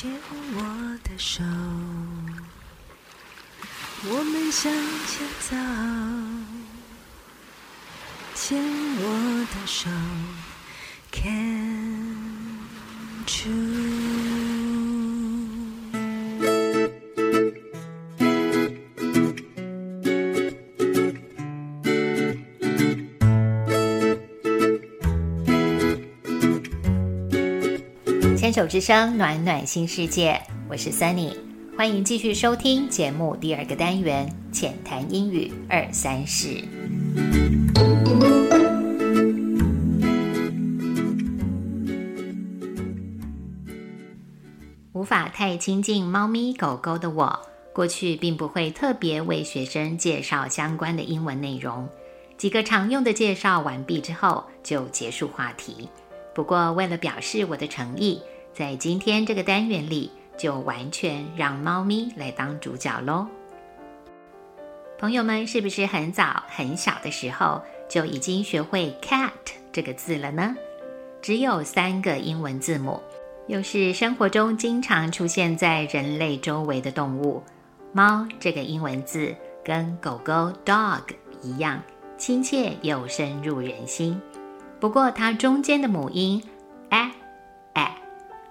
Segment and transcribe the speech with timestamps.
[0.00, 0.10] 牵
[0.54, 0.58] 我
[1.04, 1.44] 的手，
[4.08, 5.54] 我们向前走。
[8.34, 8.64] 牵
[8.96, 9.04] 我
[9.52, 9.90] 的手
[11.12, 12.56] ，Can
[13.44, 14.19] you？
[28.50, 30.36] 牵手之声，暖暖新世界，
[30.68, 31.36] 我是 Sunny，
[31.78, 36.60] 欢迎继续收听节目第二个单元浅谈英语二三事。
[44.94, 47.40] 无法太亲近猫咪狗狗的我，
[47.72, 51.88] 过去并不会特别为学生介绍相关的英文内容。
[52.36, 55.88] 几个常用的介绍完毕之后，就结束话题。
[56.34, 58.20] 不过，为了表示我的诚意，
[58.52, 63.26] 在今天这个单元里，就完全让猫咪来当主角喽。
[64.98, 69.30] 朋友们，是不是很早很小的时候就已经学会 cat
[69.72, 70.54] 这个字了呢？
[71.22, 73.00] 只有三个英文字母，
[73.46, 77.42] 又是生活中经常出现在人类周围的动物。
[77.92, 79.34] 猫这个英文字
[79.64, 81.02] 跟狗狗 dog
[81.42, 81.82] 一样
[82.16, 84.20] 亲切又深入人心。
[84.78, 86.42] 不过它中间的母音
[86.90, 87.10] a
[87.74, 87.94] a，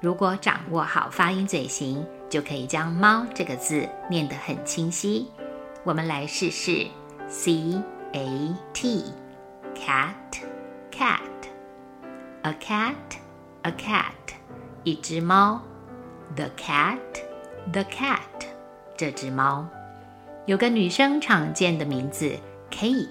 [0.01, 5.29] 如果掌握好发音嘴型，就可以将猫这个字念得很清晰。
[5.83, 6.87] 我们来试试
[7.27, 7.81] c
[8.13, 9.03] a t
[9.75, 10.13] cat
[10.89, 11.19] cat
[12.43, 12.95] a cat
[13.63, 14.35] a cat
[14.83, 15.61] 一只猫。
[16.35, 16.99] The cat
[17.73, 18.19] the cat
[18.95, 19.67] 这只猫。
[20.45, 22.37] 有个女生常见的名字
[22.71, 23.09] Kate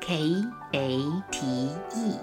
[0.00, 2.18] K A T E，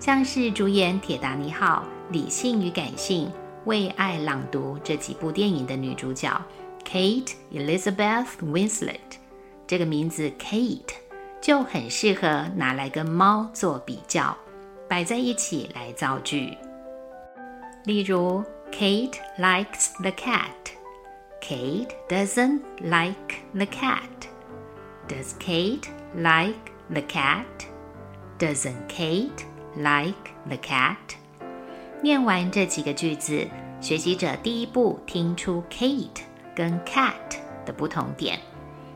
[0.00, 3.26] 像是主演《铁达尼号》《理性与感性》
[3.66, 6.42] 《为爱朗读》这几部电影的女主角
[6.86, 8.96] Kate Elizabeth Winslet。
[9.66, 10.94] 这个名字 Kate
[11.38, 14.34] 就很适合拿来跟猫做比较，
[14.88, 16.56] 摆在一起来造句。
[17.84, 20.48] 例如，Kate likes the cat。
[21.42, 24.00] Kate doesn't like the cat.
[25.06, 27.44] Does Kate like the cat?
[28.38, 29.44] Doesn't Kate
[29.76, 30.96] like the cat?
[32.02, 33.46] 念完这几个句子，
[33.80, 36.22] 学习者第一步听出 Kate
[36.54, 37.12] 跟 cat
[37.64, 38.38] 的不同点，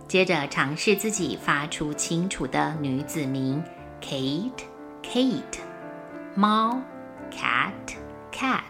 [0.08, 3.62] 接着尝试自己发出清楚的女子名
[4.02, 4.64] Kate
[5.02, 5.58] Kate，
[6.34, 6.80] 猫
[7.30, 7.72] cat
[8.32, 8.60] cat。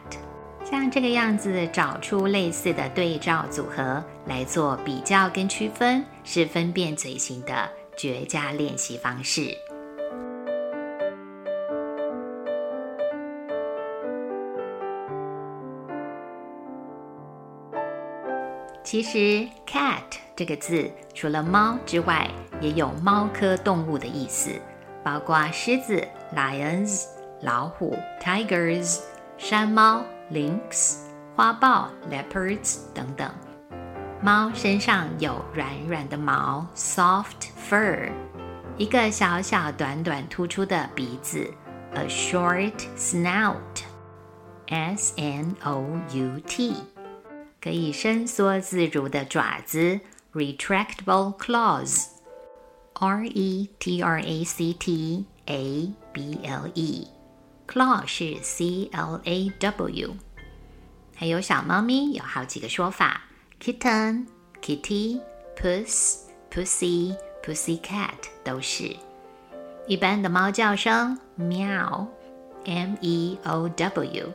[0.65, 9.57] 像这个样子找出类似的对照组合来做比较跟区分，是分辨嘴型的绝佳练习方式。
[18.85, 20.03] 其实 “cat”
[20.37, 22.31] 这个字除了猫之外，
[22.61, 24.51] 也有猫科动物的意思，
[25.03, 26.07] 包括狮子
[26.37, 27.07] （lions）、
[27.41, 29.01] 老虎 （tigers）、
[29.37, 30.05] 山猫。
[30.33, 31.01] lynx、
[31.37, 33.31] 花豹 leopards 等等。
[34.23, 38.11] 猫身上有软软的毛 soft fur，
[38.79, 41.47] 一个小小短短突出的鼻子
[41.93, 43.83] a short snout，s
[45.19, 45.85] n o
[46.15, 46.75] u t，
[47.65, 49.99] 可以伸缩自如的爪子
[50.35, 57.09] retractable claws，r e t r a c t a b l e。
[57.67, 60.15] Claw 是 C L A W，
[61.17, 63.23] 还有小猫咪有好几个说法
[63.59, 64.27] ，kitten、
[64.61, 65.23] kitty、
[65.57, 66.19] puss、
[66.51, 68.11] pussy、pussycat
[68.45, 68.95] 都是。
[69.87, 74.33] 一般的猫叫声 meow，M E O W，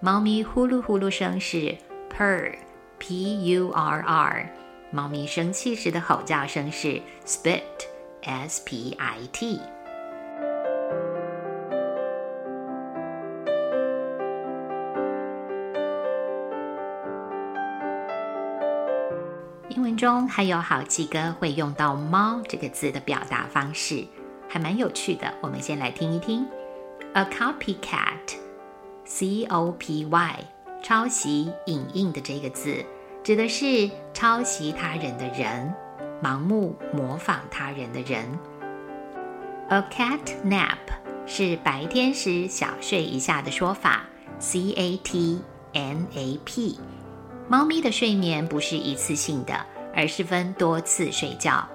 [0.00, 1.74] 猫咪呼噜呼噜声是
[2.14, 2.65] purr
[2.98, 4.48] P U R R，
[4.90, 9.60] 猫咪生气时的吼叫声是 spit，S P I T。
[19.68, 24.06] 英文中还有好几个会用到“猫”这个字的表达方式，
[24.48, 25.34] 还蛮有趣的。
[25.42, 26.48] 我们先来听一听
[27.12, 28.24] ：a copycat，c
[29.44, 30.44] o p y，
[30.88, 32.76] 抄袭、影印的这个字，
[33.24, 35.74] 指的是抄袭他人的人，
[36.22, 38.24] 盲目模仿他人的人。
[39.68, 40.78] a cat nap
[41.26, 44.04] 是白天时小睡一下的说法
[44.38, 45.42] ，c a t
[45.72, 46.78] n a p。
[47.48, 51.68] 猫咪的睡眠不是一次性的，而是分多次睡觉，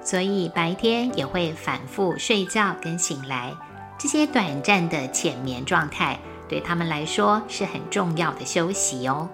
[0.00, 3.52] 所以白天也会反复睡觉跟醒来。
[3.98, 6.16] 这些短暂的浅眠状态
[6.52, 9.26] 对他们来说是很重要的休息哦。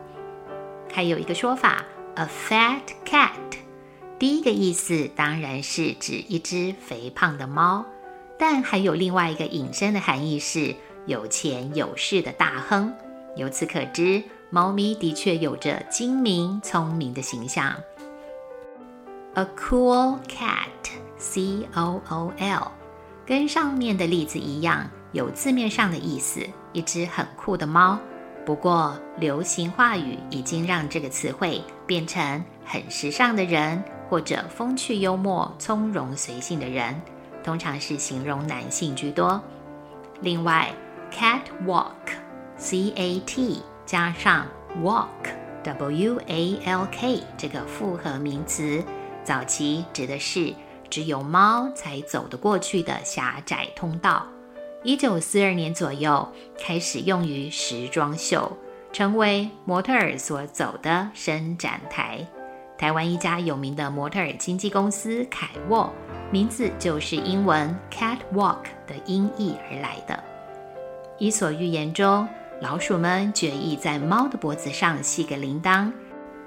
[0.92, 1.84] 还有一个说法
[2.14, 3.32] ，a fat cat。
[4.20, 7.84] 第一个意思当然是指一只肥胖的猫，
[8.38, 10.76] 但还有另外一个引申的含义是
[11.06, 12.94] 有钱有势的大亨。
[13.34, 17.74] 由此可知，猫咪的确有着精明聪明的形象。
[19.34, 22.70] A cool cat，C O O L，
[23.26, 27.98] 跟上面的例子一样，有字面上的意思，一只很酷的猫。
[28.44, 36.98] 不过，流行话语已经让这个词汇变成很时尚的人，或者风趣幽默、从容随性的人，
[37.44, 39.42] 通常是形容男性居多。
[40.20, 40.70] 另外
[41.12, 44.46] ，catwalk，C A T 加上
[44.82, 48.82] walk，W A L K 这个复合名词，
[49.24, 50.54] 早期指的是
[50.88, 54.26] 只有猫才走得过去的狭窄通道。
[54.84, 56.26] 一九四二年左右
[56.56, 58.56] 开始用于时装秀，
[58.92, 62.24] 成为模特儿所走的伸展台。
[62.78, 65.92] 台湾一家有名的模特儿经纪公司凯沃，
[66.30, 70.22] 名字就是英文 catwalk 的音译而来的。
[71.18, 72.28] 伊索寓言中，
[72.60, 75.90] 老鼠们决意在猫的脖子上系个铃铛，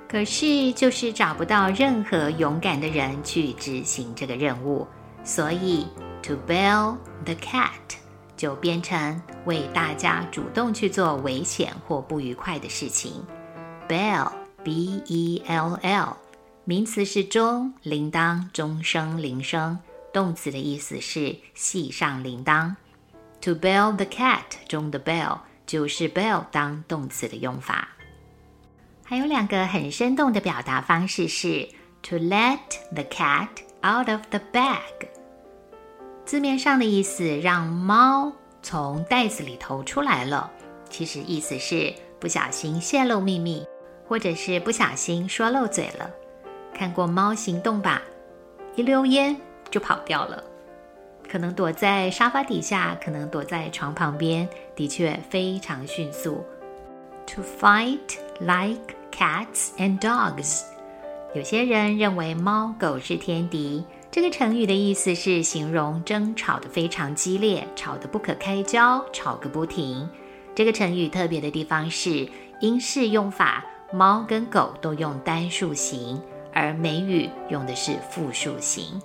[0.08, 4.88] 可是就是找不到任何勇敢的人去执行这个任务，
[5.22, 5.86] 所以
[6.24, 6.96] to bell
[7.26, 7.98] the cat。
[8.42, 13.24] 就变成为大家主动去做危险或不愉快的事情。
[13.88, 14.58] Bell，B-E-L-L，
[16.64, 19.78] 名词是钟，铃铛，钟声，铃声。
[20.12, 22.74] 动词的意思是系上铃铛。
[23.42, 27.90] To bell the cat，中的 bell 就是 bell 当动词的用法。
[29.04, 31.70] 还有两个很生动的表达方式是
[32.02, 32.58] to let
[32.92, 33.50] the cat
[33.84, 35.11] out of the bag。
[36.32, 38.32] 字面上的意思让猫
[38.64, 40.50] 从袋子里头出来了，
[40.90, 43.68] 其实意思是不小心泄露秘密，
[44.08, 46.10] 或者是不小心说漏嘴了。
[46.74, 48.02] 看过猫行动吧？
[48.78, 49.36] 一溜烟
[49.70, 50.42] 就跑掉了，
[51.30, 56.46] 可能躲在沙发底下，可能躲在床旁边，的确非常迅速。
[57.28, 58.00] To fight
[58.40, 60.62] like cats and dogs，
[61.34, 63.84] 有些人认为猫狗是天敌。
[64.12, 70.10] 这个成语的意思是形容争吵的非常激烈，吵得不可开交，吵个不停。
[70.54, 72.28] 这个成语特别的地方是
[72.60, 73.64] 英式用法，
[73.94, 76.22] 猫跟狗都用单数形，
[76.52, 79.02] 而美语用的是复数形。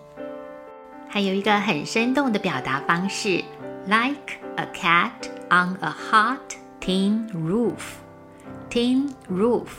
[1.08, 3.44] 还有一个很生动的表达方式
[3.86, 5.12] ，like a cat
[5.48, 8.00] on a hot tin roof。
[8.68, 9.70] tin roof，T-I-N-R-O-O-F，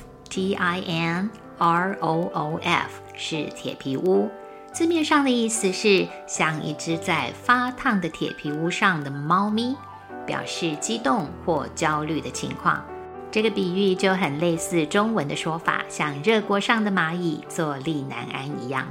[3.14, 4.30] 是铁皮屋。
[4.78, 9.76] 字面上的意思是像一只在发烫的铁皮屋上的猫咪，
[10.24, 12.86] 表示激动或焦虑的情况。
[13.32, 18.88] 这个比喻就很类似中文的说法，像热锅上的蚂蚁坐立难安一样。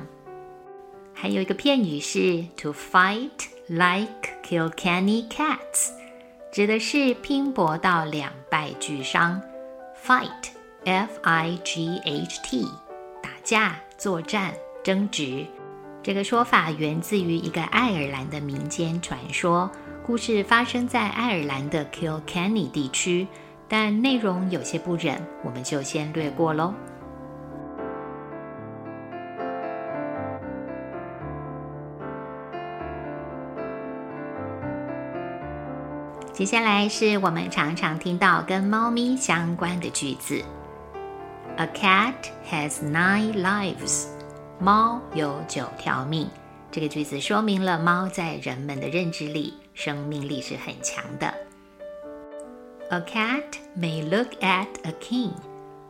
[1.15, 3.31] 还有一个片语是 to fight
[3.69, 5.91] like Kilkenny cats，
[6.51, 9.41] 指的是拼搏到两败俱伤。
[10.05, 11.13] fight，F-I-G-H-T，
[13.23, 15.47] 打架、作战、争执。
[16.07, 19.69] 这个说法源自于一个爱尔兰的民间传说，
[20.05, 23.27] 故事发生在爱尔兰的 Kilkenny 地区，
[23.67, 26.73] 但内容有些不忍，我们就先略过喽。
[36.33, 40.41] 接下来是我们常常听到跟猫咪相关的句子
[41.57, 42.15] ：A cat
[42.49, 44.16] has nine lives.
[44.59, 46.27] 猫有九条命，
[46.73, 51.33] 这个句子说明了猫在人们的认知里生命力是很强的。
[52.89, 53.45] A cat
[53.79, 55.33] may look at a king，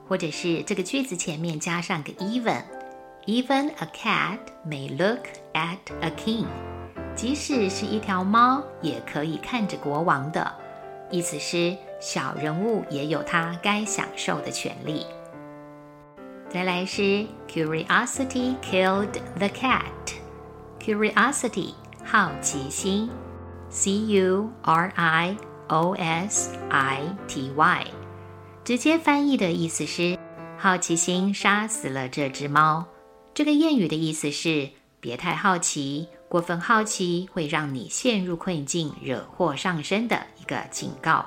[0.08, 5.20] 或者是这个句子前面加上个 even，even a cat may look
[5.52, 6.46] at a king，
[7.14, 10.52] 即使是一条猫也可以看着国王的，
[11.12, 15.06] 意思是小人物也有他该享受的权利。
[16.56, 19.82] 再来是 curiosity killed the cat。
[20.80, 23.10] curiosity 好奇心
[23.68, 25.36] ，c u r i
[25.68, 27.86] o s i t y，
[28.64, 30.18] 直接翻译的意思是
[30.56, 32.86] 好奇心杀死了这只猫。
[33.34, 41.26] 这个谚语的意思是别太好奇，过分好奇会让你陷入困境，惹祸上身的一个警告。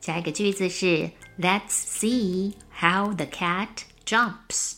[0.00, 3.68] 下一个句子是 Let's see how the cat
[4.06, 4.76] jumps。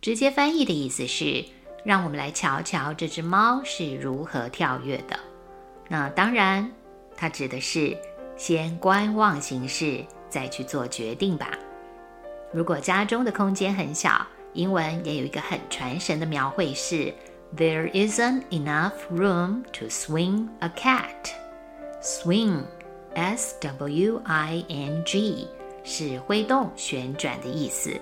[0.00, 1.44] 直接翻译的意思是
[1.84, 5.18] 让我们来瞧瞧这只猫是如何跳跃的。
[5.88, 6.70] 那当然，
[7.16, 7.98] 它指的是
[8.36, 11.50] 先观望行事，再去做决定吧。
[12.52, 17.12] 如果家中的空间很小，英文也有一个很传神的描绘是
[17.56, 21.32] There isn't enough room to swing a cat.
[22.00, 22.62] Swing,
[23.14, 24.28] S-W-I-N-G，
[25.88, 27.98] 是挥动、旋转的意思。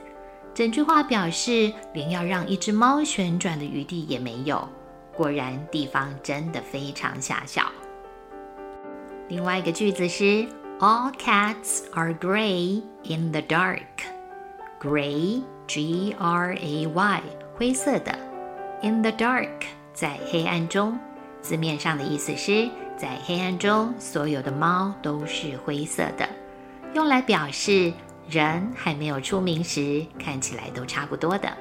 [0.53, 4.69] 整句话表示连要让一只猫旋转的余地也没有。
[5.15, 7.71] 果然，地方真的非常狭小。
[9.29, 10.47] 另外一个句子是
[10.79, 13.81] All cats are gray in the dark.
[14.81, 17.23] Gray, G-R-A-Y，
[17.55, 18.19] 灰色的。
[18.83, 19.63] In the dark，
[19.95, 20.99] 在黑暗中。
[21.41, 26.29] 字面上的意思是在黑暗中，所有的猫都是灰色的，
[26.97, 27.93] 用来表示
[28.27, 31.55] 人还没有出名时看起来都差不多的。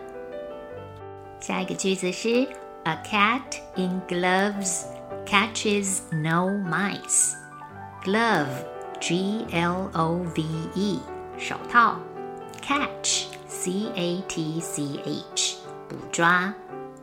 [1.41, 2.47] 下一个句子是
[2.85, 3.41] A cat
[3.75, 4.83] in gloves
[5.25, 7.33] catches no mice.
[8.05, 8.47] Glove,
[9.01, 10.99] G-L-O-V-E，
[11.37, 11.99] 手套。
[12.61, 13.97] Catch, C-A-T-C-H，
[15.89, 16.53] 捕抓。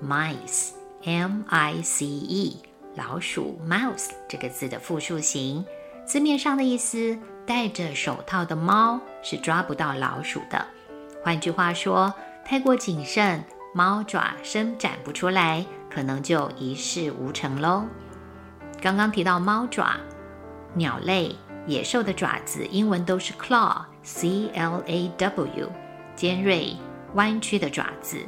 [0.02, 0.70] Mice,
[1.04, 2.56] M-I-C-E，
[2.96, 3.60] 老鼠。
[3.68, 5.62] Mouse 这个字的复数形，
[6.06, 10.64] 字面上的意思，戴着手套的猫是抓不到老鼠的。
[11.22, 12.12] 换句话说，
[12.44, 13.44] 太过谨慎，
[13.75, 17.84] 猫爪伸展不出来，可能就一事无成喽。
[18.80, 19.96] 刚刚提到猫爪，
[20.75, 23.72] 鸟类、野兽的爪子，英文都是 claw，C-L-A-W，
[26.16, 26.76] 尖锐、
[27.14, 28.18] 弯曲的爪子。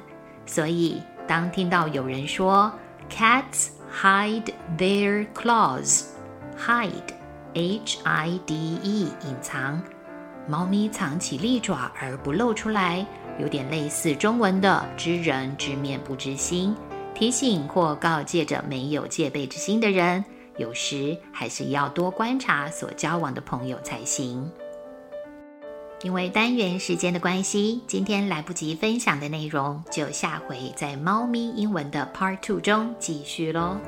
[0.46, 2.72] 所以，当听到有人说
[3.10, 6.90] “cats hide their claws，hide
[7.54, 8.40] hide
[8.82, 9.08] 隐
[9.40, 9.80] 藏，
[10.48, 13.06] 猫咪藏起利爪而不露出来，
[13.38, 16.74] 有点类似中文的“知人知面不知心”，
[17.14, 20.24] 提醒或告诫着没有戒备之心的人，
[20.56, 24.50] 有时还是要多观察所交往的朋友才行。
[26.02, 33.78] 因为单元时间的关系，今天来不及分享的内容，就下回在猫咪英文的 Part Two 中继续喽。